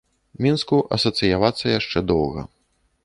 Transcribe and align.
Мінску 0.45 0.79
асацыявацца 0.97 1.65
яшчэ 1.79 2.05
доўга. 2.13 2.41